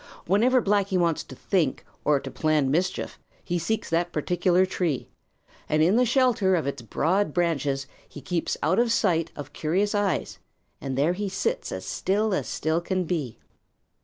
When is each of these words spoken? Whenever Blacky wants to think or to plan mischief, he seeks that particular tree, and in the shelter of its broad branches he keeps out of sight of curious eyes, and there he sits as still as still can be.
Whenever 0.25 0.63
Blacky 0.63 0.97
wants 0.97 1.23
to 1.23 1.35
think 1.35 1.85
or 2.03 2.19
to 2.19 2.31
plan 2.31 2.71
mischief, 2.71 3.19
he 3.43 3.59
seeks 3.59 3.87
that 3.91 4.11
particular 4.11 4.65
tree, 4.65 5.11
and 5.69 5.83
in 5.83 5.95
the 5.95 6.07
shelter 6.07 6.55
of 6.55 6.65
its 6.65 6.81
broad 6.81 7.35
branches 7.35 7.85
he 8.09 8.19
keeps 8.19 8.57
out 8.63 8.79
of 8.79 8.91
sight 8.91 9.29
of 9.35 9.53
curious 9.53 9.93
eyes, 9.93 10.39
and 10.81 10.97
there 10.97 11.13
he 11.13 11.29
sits 11.29 11.71
as 11.71 11.85
still 11.85 12.33
as 12.33 12.47
still 12.47 12.81
can 12.81 13.03
be. 13.03 13.37